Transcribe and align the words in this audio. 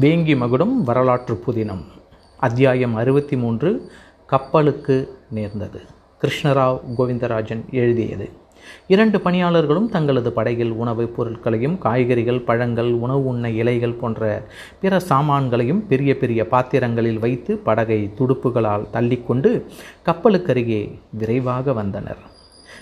வேங்கி 0.00 0.36
மகுடம் 0.36 0.84
வரலாற்று 0.84 1.42
புதினம். 1.46 1.84
அத்தியாயம் 2.36 2.94
அறுபத்தி 2.94 3.36
மூன்று 3.36 3.92
கப்பலுக்கு 4.26 5.18
நேர்ந்தது. 5.30 5.80
கிருஷ்ணராவ் 6.20 6.80
கோவிந்தராஜன் 6.98 7.70
எழுதியது. 7.70 8.30
இரண்டு 8.86 9.18
பணியாளர்களும் 9.18 9.88
தங்களது 9.88 10.32
படையில் 10.32 10.70
உணவுப் 10.70 11.16
பொருட்களையும் 11.16 11.78
காய்கறிகள் 11.78 12.40
பழங்கள் 12.40 12.92
உணவு 12.92 13.24
உண்ண 13.24 13.50
இலைகள் 13.50 13.92
போன்ற 13.92 14.42
பிற 14.80 15.00
சாமான்களையும் 15.08 15.86
பெரிய 15.86 16.16
பெரிய 16.16 16.48
பாத்திரங்களில் 16.48 17.18
வைத்து 17.18 17.56
படகை 17.56 18.10
துடுப்புகளால் 18.18 18.86
தள்ளிக்கொண்டு 18.92 19.64
கப்பலுக்கருகே 20.04 20.98
விரைவாக 21.10 21.72
வந்தனர். 21.72 22.18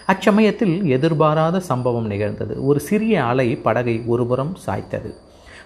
அச்சமயத்தில் 0.07 0.85
எதிர்பாராத 0.85 1.61
சம்பவம் 1.61 2.07
நிகழ்ந்தது. 2.07 2.65
ஒரு 2.65 2.81
சிறிய 2.81 3.25
அலை 3.25 3.57
படகை 3.57 4.03
ஒருபுறம் 4.07 4.57
சாய்த்தது. 4.67 5.15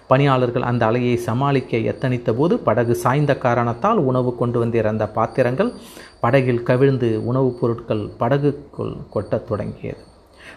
பணியாளர்கள் 0.07 0.61
அந்த 0.61 0.85
அலையை 0.85 1.15
சமாளிக்க 1.15 1.77
எத்தனித்த 1.77 2.31
போது 2.31 2.59
படகு 2.59 2.95
சாய்ந்த 2.95 3.37
காரணத்தால் 3.37 3.97
உணவு 3.97 4.35
கொண்டு 4.35 4.59
வந்திருந்த 4.59 5.09
பாத்திரங்கள் 5.09 5.73
படகில் 6.19 6.63
கவிழ்ந்து 6.63 7.25
உணவுப் 7.25 7.57
பொருட்கள் 7.61 8.09
படகுக்குள் 8.17 8.93
கொட்டத் 9.09 9.47
தொடங்கியது. 9.47 9.97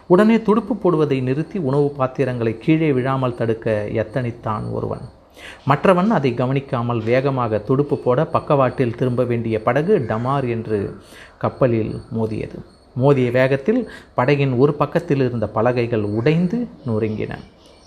உடனே 0.07 0.43
துடுப்பு 0.43 0.75
போடுவதை 0.75 1.23
நிறுத்தி 1.23 1.59
உணவு 1.59 1.91
பாத்திரங்களை 1.91 2.59
கீழே 2.59 2.93
விழாமல் 2.93 3.35
தடுக்க 3.35 3.89
எத்தனித்தான் 3.93 4.71
ஒருவன்? 4.71 5.01
மற்றவன் 5.65 6.11
அதை 6.11 6.35
கவனிக்காமல் 6.35 7.03
வேகமாக 7.03 7.59
துடுப்பு 7.59 7.99
போட 7.99 8.25
பக்கவாட்டில் 8.25 8.95
திரும்ப 8.95 9.25
வேண்டிய 9.25 9.63
படகு 9.63 9.99
டமார் 9.99 10.49
என்று 10.49 10.97
கப்பலில் 11.39 12.01
மோதியது. 12.11 12.63
மோதிய 12.95 13.31
வேகத்தில் 13.31 13.91
படகின் 14.17 14.59
ஒரு 14.59 14.75
பக்கத்தில் 14.75 15.19
இருந்த 15.19 15.49
பலகைகள் 15.49 16.03
உடைந்து 16.03 16.69
நொறுங்கின. 16.87 17.39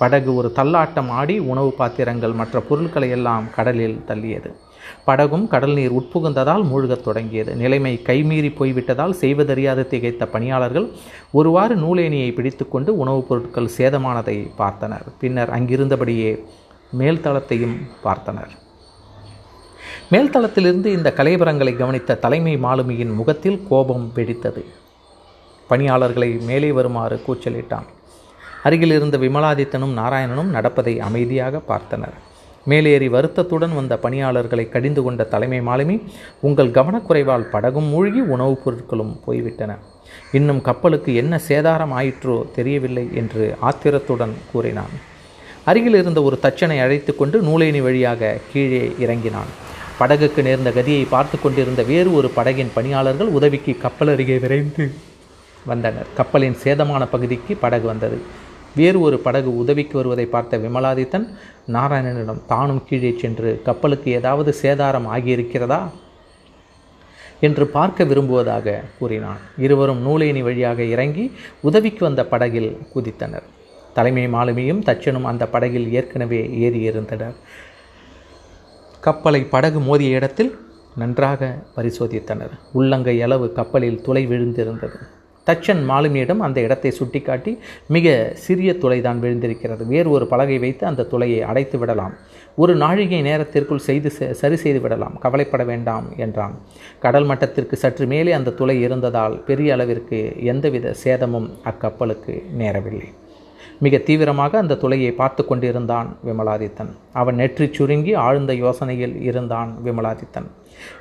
படகு 0.03 0.35
ஒரு 0.35 0.51
தள்ளாட்டம் 0.55 1.09
ஆடி 1.09 1.39
உணவு 1.39 1.73
பாத்திரங்கள் 1.73 2.31
மற்ற 2.31 2.59
பொருட்களை 2.59 3.09
எல்லாம் 3.09 3.49
கடலில் 3.55 4.01
தள்ளியது. 4.07 4.53
படகும் 5.05 5.47
கடல் 5.47 5.73
நீர் 5.73 5.93
உட்புகுந்ததால் 5.93 6.63
மூழ்கத் 6.63 7.03
தொடங்கியது. 7.03 7.55
நிலைமை 7.55 8.01
கைமீறி 8.05 8.55
போய்விட்டதால் 8.55 9.13
செய்வதறியாது 9.13 9.87
திகைத்த 9.89 10.25
பணியாளர்கள் 10.25 10.91
ஒருவாறு 11.31 11.75
நூலேணியை 11.75 12.33
பிடித்துக்கொண்டு 12.33 12.97
உணவுப் 12.97 13.29
பொருட்கள் 13.29 13.69
சேதமானதை 13.77 14.51
பார்த்தனர். 14.57 15.01
பின்னர் 15.19 15.49
அங்கிருந்தபடியே 15.49 16.43
மேல்தளத்தையும் 16.97 17.77
பார்த்தனர். 18.03 18.49
மேல்தளத்திலிருந்து 20.11 20.85
இந்த 20.85 21.13
கலைபரங்களை 21.17 21.77
கவனித்த 21.77 22.15
தலைமை 22.15 22.57
மாலுமியின் 22.57 23.13
முகத்தில் 23.13 23.67
கோபம் 23.69 24.11
வெடித்தது. 24.15 24.65
பணியாளர்களை 25.67 26.37
மேலே 26.39 26.71
வருமாறு 26.71 27.21
கூச்சலிட்டான். 27.27 27.85
அருகில் 28.63 28.91
இருந்த 28.91 29.17
விமலாதித்தனும் 29.17 29.97
நாராயணனும் 29.97 30.49
நடப்பதை 30.49 30.99
அமைதியாக 30.99 31.61
பார்த்தனர். 31.67 32.13
மேலேறி 32.65 33.07
வருத்தத்துடன் 33.07 33.75
வந்த 33.75 33.97
பணியாளர்களை 33.97 34.69
கடிந்து 34.69 35.03
கொண்ட 35.03 35.23
தலைமை 35.23 35.61
மாலுமி 35.61 36.01
உங்கள் 36.39 36.69
கவனக்குறைவால் 36.69 37.49
படகும் 37.49 37.83
மூழ்கி 37.83 38.19
உணவுப் 38.19 38.59
பொருட்களும் 38.65 39.19
போய்விட்டன. 39.25 39.75
இன்னும் 40.31 40.61
கப்பலுக்கு 40.61 41.15
என்ன 41.15 41.41
சேதாரம் 41.47 41.93
ஆயிற்றோ 41.99 42.51
தெரியவில்லை 42.51 43.09
என்று 43.13 43.55
ஆத்திரத்துடன் 43.59 44.33
கூறினான். 44.51 44.93
அருகில் 45.63 45.95
இருந்த 45.95 46.23
ஒரு 46.23 46.39
தச்சனை 46.41 46.81
அழைத்து 46.81 47.15
கொண்டு 47.15 47.41
நூலேணி 47.41 47.81
வழியாக 47.81 48.37
கீழே 48.51 48.95
இறங்கினான். 48.99 49.51
படகுக்கு 49.99 50.41
நேர்ந்த 50.41 50.69
கதியை 50.69 51.07
பார்த்து 51.09 51.39
கொண்டிருந்த 51.39 51.83
வேறு 51.83 52.13
ஒரு 52.13 52.31
படகின் 52.35 52.71
பணியாளர்கள் 52.73 53.27
உதவிக்கு 53.27 53.77
கப்பல் 53.77 54.07
அருகே 54.07 54.37
விரைந்து 54.37 54.91
வந்தனர். 55.65 56.07
கப்பலின் 56.15 56.57
சேதமான 56.63 57.07
பகுதிக்கு 57.11 57.55
படகு 57.55 57.87
வந்தது. 57.87 58.21
வேறு 58.75 58.99
ஒரு 58.99 59.19
படகு 59.19 59.57
உதவிக்கு 59.57 59.95
வருவதை 59.95 60.25
பார்த்த 60.25 60.57
விமலாதித்தன் 60.57 61.27
நாராயணனிடம் 61.67 62.45
தானும் 62.47 62.83
கீழே 62.87 63.13
சென்று 63.17 63.61
கப்பலுக்கு 63.63 64.11
ஏதாவது 64.11 64.53
சேதாரம் 64.61 65.07
ஆகியிருக்கிறதா? 65.15 65.81
என்று 67.39 67.67
பார்க்க 67.67 68.03
விரும்புவதாக 68.03 68.81
கூறினான். 68.99 69.37
இருவரும் 69.57 70.01
நூலேணி 70.07 70.41
வழியாக 70.41 70.83
இறங்கி 70.83 71.31
உதவிக்கு 71.61 72.05
வந்த 72.05 72.25
படகில் 72.25 72.77
குதித்தனர். 72.95 73.43
தலைமை 73.93 74.27
மாலுமியும் 74.27 74.83
தச்சனும் 74.85 75.21
அந்த 75.21 75.47
படகில் 75.47 75.93
ஏற்கனவே 75.93 76.41
ஏறியிருந்தனர் 76.47 77.35
கப்பலை 78.99 79.41
படகு 79.43 79.79
மோதிய 79.79 80.15
இடத்தில் 80.15 80.57
நன்றாக 80.95 81.63
பரிசோதித்தனர். 81.75 82.53
உள்ளங்கை 82.73 83.21
அளவு 83.21 83.51
கப்பலில் 83.51 84.01
துளை 84.01 84.27
விழுந்திருந்தது. 84.27 84.99
தச்சன் 85.47 85.81
மாலுமியிடம் 85.89 86.43
அந்த 86.45 86.57
இடத்தை 86.65 86.91
சுட்டிக்காட்டி 86.99 87.51
மிக 87.95 88.13
சிறிய 88.43 88.71
துளைதான் 88.83 89.21
விழுந்திருக்கிறது. 89.23 89.83
வேறு 89.93 90.09
ஒரு 90.17 90.25
பலகை 90.33 90.57
வைத்து 90.65 90.83
அந்த 90.91 91.07
துளையை 91.13 91.41
அடைத்து 91.49 91.77
விடலாம். 91.81 92.13
ஒரு 92.63 92.73
நாழிகை 92.83 93.19
நேரத்திற்குள் 93.29 93.85
செய்து 93.87 94.09
சரி 94.41 94.57
செய்து 94.63 94.79
விடலாம். 94.85 95.15
கவலைப்பட 95.23 95.63
வேண்டாம் 95.71 96.07
என்றான். 96.25 96.55
கடல் 97.05 97.27
மட்டத்திற்கு 97.31 97.75
சற்று 97.83 98.07
மேலே 98.13 98.31
அந்த 98.39 98.55
துளை 98.61 98.77
இருந்ததால் 98.87 99.35
பெரிய 99.49 99.73
அளவிற்கு 99.75 100.19
எந்தவித 100.53 100.95
சேதமும் 101.03 101.49
அக்கப்பலுக்கு 101.71 102.35
நேரவில்லை. 102.61 103.09
மிக 103.85 103.97
தீவிரமாக 104.07 104.57
அந்த 104.63 104.77
துளையை 104.81 105.11
பார்த்து 105.21 105.43
கொண்டிருந்தான் 105.45 106.09
விமலாதித்தன். 106.27 106.91
அவன் 107.21 107.39
நெற்றி 107.41 107.65
சுருங்கி 107.77 108.11
ஆழ்ந்த 108.25 108.53
யோசனையில் 108.63 109.15
இருந்தான் 109.29 109.71
விமலாதித்தன். 109.85 110.47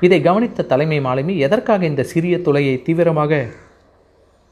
இதை 0.07 0.19
கவனித்த 0.29 0.67
தலைமை 0.73 0.99
மாலுமி 1.07 1.35
எதற்காக 1.47 1.85
இந்த 1.91 2.03
சிறிய 2.13 2.35
துளையை 2.47 2.75
தீவிரமாக 2.87 3.43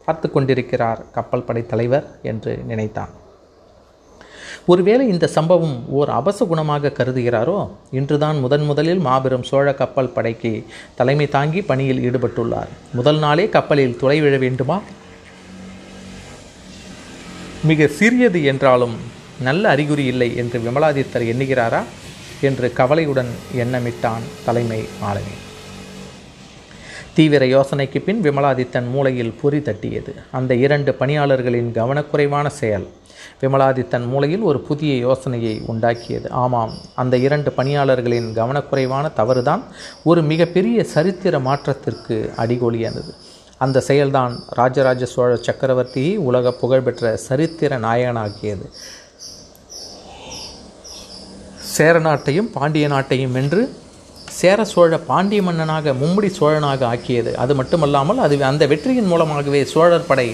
பார்த்து 0.05 0.31
கொண்டிருக்கிறார் 0.31 1.01
கப்பல் 1.13 1.43
படை 1.43 1.67
தலைவர் 1.67 2.07
என்று 2.23 2.53
நினைத்தான். 2.67 3.13
ஒருவேளை 4.67 5.09
இந்த 5.09 5.27
சம்பவம் 5.27 5.77
ஓர் 5.89 6.09
அபச 6.09 6.39
குணமாக 6.41 6.93
கருதுகிறாரோ? 6.93 7.71
இன்றுதான் 7.91 8.39
முதன் 8.39 8.65
முதலில் 8.65 8.99
மாபெரும் 8.99 9.43
சோழ 9.43 9.75
கப்பல் 9.75 10.09
படைக்கு 10.09 10.65
தலைமை 10.95 11.29
தாங்கி 11.29 11.63
பணியில் 11.63 12.11
ஈடுபட்டுள்ளார். 12.11 12.71
முதல் 12.93 13.19
நாளே 13.19 13.49
கப்பலில் 13.49 13.97
துளை 13.97 14.21
விழ 14.21 14.37
வேண்டுமா? 14.37 14.81
மிக 17.65 17.87
சிறியது 17.87 18.45
என்றாலும் 18.45 18.97
நல்ல 19.41 19.69
அறிகுறி 19.69 20.05
இல்லை 20.05 20.37
என்று 20.37 20.59
விமலாதித்தர் 20.59 21.29
எண்ணுகிறாரா? 21.33 21.83
என்று 22.41 22.73
கவலையுடன் 22.73 23.31
எண்ணமிட்டான் 23.57 24.27
தலைமை 24.45 24.79
மாலுமி 25.03 25.35
தீவிர 27.15 27.45
யோசனைக்கு 27.47 28.01
பின் 28.01 28.23
விமலாதித்தன் 28.23 28.91
மூளையில் 28.91 29.35
பொறி 29.41 29.59
தட்டியது. 29.59 30.15
அந்த 30.31 30.55
இரண்டு 30.55 30.93
பணியாளர்களின் 30.93 31.71
கவனக்குறைவான 31.73 32.47
செயல் 32.47 32.87
விமலாதித்தன் 33.41 34.07
மூளையில் 34.07 34.41
ஒரு 34.41 34.61
புதிய 34.61 34.97
யோசனையை 34.97 35.63
உண்டாக்கியது. 35.69 36.31
ஆமாம் 36.31 36.73
அந்த 36.95 37.17
இரண்டு 37.17 37.53
பணியாளர்களின் 37.57 38.29
கவனக்குறைவான 38.39 39.13
தவறுதான் 39.13 39.63
ஒரு 40.05 40.23
மிகப்பெரிய 40.23 40.85
சரித்திர 40.85 41.39
மாற்றத்திற்கு 41.39 42.33
அடிகோலியானது. 42.37 43.13
அந்த 43.59 43.83
செயல்தான் 43.89 44.35
ராஜராஜ 44.49 45.05
சோழ 45.05 45.35
சக்கரவர்த்தியை 45.35 46.17
உலக 46.17 46.53
புகழ்பெற்ற 46.53 47.17
சரித்திர 47.17 47.79
நாயகனாக்கியது. 47.79 48.67
சேர 51.59 51.99
நாட்டையும் 51.99 52.51
பாண்டிய 52.53 52.89
நாட்டையும் 52.89 53.33
வென்று 53.33 53.73
சேர 54.41 54.61
சோழ 54.73 54.97
பாண்டிய 55.09 55.41
மன்னனாக 55.47 55.93
மும்முடி 56.01 56.29
சோழனாக 56.39 56.83
ஆக்கியது. 56.93 57.31
அது 57.43 57.53
மட்டுமல்லாமல் 57.61 58.21
அது 58.25 58.35
அந்த 58.51 58.67
வெற்றியின் 58.73 59.11
மூலமாகவே 59.13 59.61
சோழர் 59.73 60.09
படை 60.11 60.29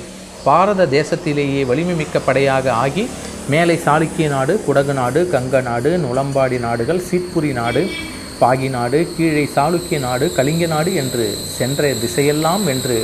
பாரத 0.46 0.82
தேசத்திலேயே 0.96 1.62
வலிமை 1.70 1.94
மிக்க 2.00 2.16
படையாக 2.18 2.66
ஆகி 2.84 3.04
மேலை 3.52 3.76
சாளுக்கிய 3.86 4.26
நாடு 4.28 4.52
குடகு 4.66 4.94
நாடு 4.98 5.20
கங்க 5.32 5.60
நாடு 5.68 5.90
நுளம்பாடி 6.04 6.58
நாடுகள் 6.66 7.00
சீட்புரி 7.08 7.50
நாடு 7.52 7.82
பாகி 8.40 8.68
நாடு 8.68 8.98
கீழே 9.16 9.44
சாளுக்கிய 9.56 9.98
நாடு 9.98 10.26
கலிங்க 10.38 10.66
நாடு 10.66 10.90
என்று 11.02 11.26
சென்ற 11.56 11.92
திசையெல்லாம் 12.02 12.64
வென்று 12.68 12.98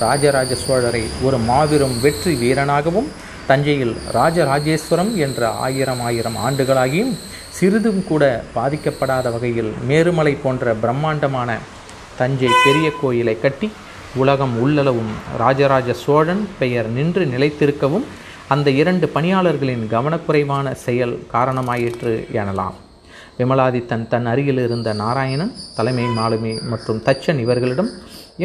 ராஜராஜ 0.00 0.52
சோழரை 0.64 1.04
ஒரு 1.26 1.38
மாபெரும் 1.48 1.96
வெற்றி 2.02 2.32
வீரனாகவும் 2.42 3.08
தஞ்சையில் 3.48 3.94
ராஜராஜேஸ்வரம் 4.12 5.12
என்ற 5.26 5.50
ஆயிரம் 5.66 6.02
ஆயிரம் 6.08 6.36
ஆண்டுகளாகியும் 6.46 7.12
சிறிதும் 7.58 8.00
கூட 8.08 8.24
பாதிக்கப்படாத 8.56 9.26
வகையில் 9.34 9.70
மேருமலை 9.88 10.32
போன்ற 10.42 10.74
பிரம்மாண்டமான 10.82 11.50
தஞ்சை 12.18 12.50
பெரிய 12.64 12.88
கோயிலை 13.00 13.34
கட்டி 13.40 13.68
உலகம் 14.22 14.54
உள்ளளவும் 14.64 15.12
ராஜராஜ 15.42 15.94
சோழன் 16.02 16.42
பெயர் 16.58 16.88
நின்று 16.96 17.24
நிலைத்திருக்கவும் 17.32 18.04
அந்த 18.54 18.70
இரண்டு 18.80 19.06
பணியாளர்களின் 19.14 19.82
கவனக்குறைவான 19.94 20.66
செயல் 20.84 21.14
காரணமாயிற்று 21.32 22.12
எனலாம். 22.40 22.76
விமலாதித்தன் 23.38 24.06
தன் 24.12 24.28
அருகில் 24.32 24.60
இருந்த 24.66 24.92
நாராயணன் 25.02 25.52
தலைமை 25.78 26.06
மாலுமி 26.18 26.52
மற்றும் 26.72 27.02
தச்சன் 27.08 27.42
இவர்களிடம் 27.44 27.90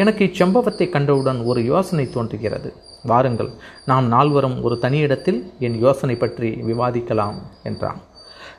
எனக்கு 0.02 0.24
இச்சம்பவத்தை 0.28 0.88
கண்டவுடன் 0.96 1.40
ஒரு 1.50 1.62
யோசனை 1.72 2.06
தோன்றுகிறது. 2.16 2.72
வாருங்கள் 3.12 3.52
நாம் 3.92 4.08
நால்வரும் 4.14 4.58
ஒரு 4.66 4.78
தனியிடத்தில் 4.86 5.40
என் 5.68 5.78
யோசனை 5.86 6.16
பற்றி 6.24 6.50
விவாதிக்கலாம் 6.70 7.38
என்றான். 7.70 8.02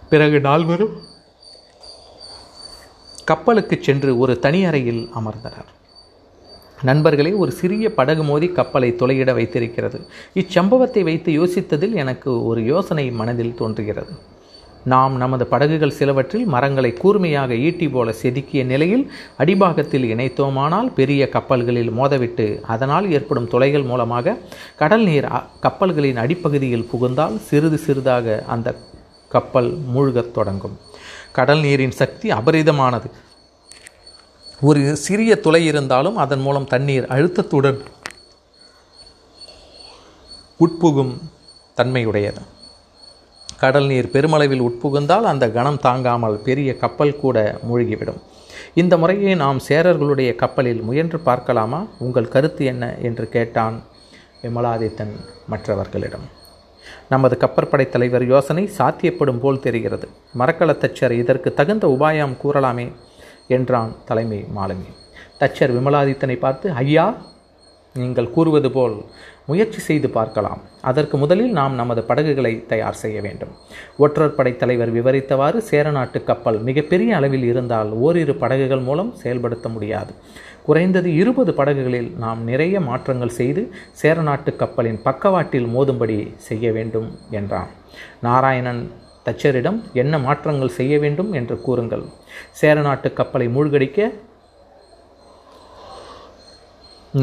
பிறகு 0.09 0.39
நால்வரும் 0.39 0.93
கப்பலுக்கு 3.29 3.75
சென்று 3.81 4.11
ஒரு 4.17 4.33
தனி 4.39 4.59
அறையில் 4.65 5.03
அமர்ந்தனர். 5.19 5.69
நண்பர்களே 6.83 7.31
ஒரு 7.43 7.51
சிறிய 7.51 7.89
படகு 7.93 8.23
மோதி 8.23 8.47
கப்பலை 8.47 8.89
துளையிட 9.01 9.33
வைத்திருக்கிறது. 9.33 9.99
இச்சம்பவத்தை 10.41 11.03
வைத்து 11.03 11.31
யோசித்ததில் 11.31 11.95
எனக்கு 12.03 12.31
ஒரு 12.43 12.63
யோசனை 12.63 13.05
மனதில் 13.11 13.57
தோன்றுகிறது. 13.61 14.13
நாம் 14.93 15.13
நமது 15.17 15.45
படகுகள் 15.47 15.95
சிலவற்றில் 15.99 16.45
மரங்களை 16.45 16.93
கூர்மையாக 16.93 17.55
ஈட்டி 17.67 17.87
போல 17.89 18.11
செதுக்கிய 18.21 18.63
நிலையில் 18.65 19.05
அடிபாகத்தில் 19.37 20.05
இணைத்தோமானால் 20.13 20.89
பெரிய 20.93 21.29
கப்பல்களில் 21.29 21.91
மோதவிட்டு 21.91 22.47
அதனால் 22.73 23.07
ஏற்படும் 23.11 23.47
துளைகள் 23.47 23.83
மூலமாக 23.83 24.35
கடல் 24.75 25.03
நீர் 25.03 25.29
கப்பல்களின் 25.61 26.21
அடிப்பகுதியில் 26.25 26.89
புகுந்தால் 26.91 27.37
சிறிது 27.39 27.77
சிறிதாக 27.77 28.43
அந்த 28.47 28.75
கப்பல் 29.35 29.69
மூழ்கத் 29.95 30.33
தொடங்கும். 30.33 30.77
கடல் 31.31 31.59
நீரின் 31.59 31.91
சக்தி 31.91 32.31
அபரிதமானது. 32.31 33.09
ஒரு 34.61 34.95
சிறிய 34.95 35.39
துளை 35.39 35.65
இருந்தாலும் 35.65 36.17
அதன் 36.17 36.39
மூலம் 36.39 36.65
தண்ணீர் 36.65 37.03
அழுத்தத்துடன் 37.03 37.79
உட்புகும் 40.59 41.13
தன்மையுடையது. 41.77 42.41
கடல் 43.57 43.85
நீர் 43.85 44.11
பெருமளவில் 44.11 44.61
உட்புகுந்தால் 44.61 45.25
அந்த 45.25 45.51
கணம் 45.51 45.79
தாங்காமல் 45.79 46.41
பெரிய 46.41 46.77
கப்பல் 46.77 47.19
கூட 47.19 47.59
மூழ்கிவிடும். 47.71 48.21
இந்த 48.73 48.97
முறையை 48.97 49.35
நாம் 49.35 49.59
சேரர்களுடைய 49.67 50.35
கப்பலில் 50.35 50.81
முயன்று 50.81 51.19
பார்க்கலாமா? 51.19 51.85
உங்கள் 51.99 52.27
கருத்து 52.27 52.65
என்ன? 52.65 52.95
என்று 53.01 53.29
கேட்டான் 53.29 53.83
விமலாதித்தன் 54.41 55.13
மற்றவர்களிடம். 55.47 56.43
நமது 57.09 57.37
கப்பற்படை 57.39 57.89
தலைவர் 57.89 58.27
யோசனை 58.27 58.69
சாத்தியப்படும் 58.77 59.39
போல் 59.39 59.59
தெரிகிறது. 59.59 60.07
மரக்கல 60.39 60.73
தச்சர் 60.83 61.11
இதற்கு 61.11 61.53
தகுந்த 61.53 61.87
உபாயம் 61.87 62.37
கூறலாமே 62.43 62.87
என்றான் 63.47 63.95
தலைமை 64.05 64.45
மாலுமி. 64.55 64.89
தச்சர் 65.39 65.73
விமலாதித்தனை 65.77 66.37
பார்த்து 66.37 66.71
ஐயா 66.71 67.15
நீங்கள் 67.99 68.33
கூறுவது 68.35 68.69
போல் 68.75 68.95
முயற்சி 69.49 69.79
செய்து 69.87 70.07
பார்க்கலாம். 70.15 70.61
அதற்கு 70.89 71.15
முதலில் 71.21 71.53
நாம் 71.57 71.75
நமது 71.81 72.01
படகுகளை 72.09 72.51
தயார் 72.71 72.99
செய்ய 73.01 73.17
வேண்டும். 73.25 73.53
ஒற்றர் 74.03 74.35
படை 74.37 74.53
தலைவர் 74.61 74.91
விவரித்தவாறு 74.97 75.59
சேரநாட்டு 75.69 76.19
கப்பல் 76.29 76.59
மிகப்பெரிய 76.69 77.11
அளவில் 77.19 77.45
இருந்தால் 77.51 77.91
ஓரிரு 78.05 78.35
படகுகள் 78.43 78.83
மூலம் 78.87 79.13
செயல்படுத்த 79.21 79.69
முடியாது. 79.75 80.11
குறைந்தது 80.67 81.09
இருபது 81.21 81.51
படகுகளில் 81.59 82.11
நாம் 82.25 82.43
நிறைய 82.51 82.75
மாற்றங்கள் 82.89 83.37
செய்து 83.39 83.63
சேரநாட்டு 84.01 84.53
கப்பலின் 84.61 85.01
பக்கவாட்டில் 85.07 85.71
மோதும்படி 85.77 86.19
செய்ய 86.49 86.71
வேண்டும் 86.77 87.09
என்றான். 87.39 87.71
நாராயணன் 88.27 88.83
தச்சரிடம் 89.27 89.77
என்ன 90.01 90.15
மாற்றங்கள் 90.27 90.77
செய்ய 90.79 90.95
வேண்டும் 91.03 91.33
என்று 91.39 91.55
கூறுங்கள். 91.67 92.05
சேரநாட்டு 92.61 93.09
கப்பலை 93.19 93.47
மூழ்கடிக்க 93.55 93.99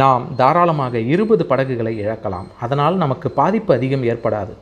நாம் 0.00 0.34
தாராளமாக 0.36 0.98
இருபது 0.98 1.46
படகுகளை 1.46 1.92
இழக்கலாம். 2.02 2.46
அதனால் 2.60 2.94
நமக்கு 2.96 3.30
பாதிப்பு 3.30 3.74
அதிகம் 3.74 4.02
ஏற்படாது. 4.02 4.54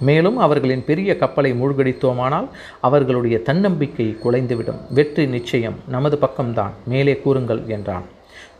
மேலும் 0.00 0.36
அவர்களின் 0.36 0.84
பெரிய 0.84 1.16
கப்பலை 1.16 1.50
மூழ்கடித்தோமானால் 1.52 2.48
அவர்களுடைய 2.80 3.36
தன்னம்பிக்கை 3.38 4.16
குலைந்துவிடும். 4.24 4.80
வெற்றி 4.90 5.26
நிச்சயம் 5.26 5.74
நமது 5.88 6.18
பக்கம்தான். 6.20 6.74
மேலே 6.86 7.14
கூறுங்கள் 7.18 7.62
என்றான். 7.66 8.06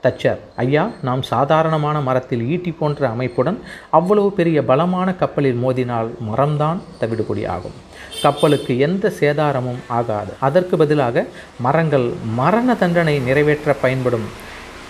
தச்சர் 0.02 0.40
ஐயா 0.56 0.90
நாம் 1.02 1.22
சாதாரணமான 1.22 2.00
மரத்தில் 2.00 2.42
ஈட்டி 2.48 2.72
போன்ற 2.72 3.08
அமைப்புடன் 3.08 3.58
அவ்வளவு 3.90 4.32
பெரிய 4.32 4.64
பலமான 4.64 5.14
கப்பலில் 5.14 5.60
மோதினால் 5.64 6.10
மரம்தான் 6.30 6.80
தவிடுபொடி 7.00 7.46
ஆகும். 7.46 7.76
கப்பலுக்கு 8.22 8.78
எந்த 8.78 9.12
சேதாரமும் 9.20 9.80
ஆகாது. 9.98 10.34
அதற்கு 10.40 10.76
பதிலாக 10.76 11.26
மரங்கள் 11.60 12.12
மரண 12.40 12.74
தண்டனை 12.74 13.18
நிறைவேற்ற 13.18 13.72
பயன்படும் 13.84 14.26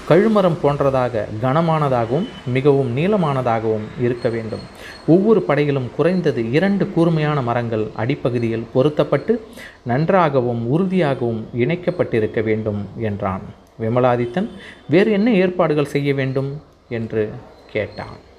கழுமரம் 0.09 0.59
போன்றதாக 0.62 1.25
கனமானதாகவும் 1.43 2.27
மிகவும் 2.47 2.97
நீளமானதாகவும் 2.97 3.87
இருக்க 4.01 4.29
வேண்டும். 4.29 4.61
ஒவ்வொரு 5.06 5.43
படையிலும் 5.43 5.91
குறைந்தது 5.97 6.51
இரண்டு 6.51 6.91
கூர்மையான 6.91 7.43
மரங்கள் 7.43 7.87
அடிப்பகுதியில் 7.97 8.67
பொருத்தப்பட்டு 8.73 9.47
நன்றாகவும் 9.83 10.67
உறுதியாகவும் 10.69 11.47
இணைக்கப்பட்டிருக்க 11.59 12.43
வேண்டும் 12.43 12.89
என்றான். 12.99 13.43
விமலாதித்தன் 13.81 14.49
வேறு 14.89 15.11
என்ன 15.12 15.31
ஏற்பாடுகள் 15.33 15.85
செய்ய 15.85 16.15
வேண்டும்? 16.15 16.61
என்று 16.89 17.31
கேட்டான். 17.71 18.33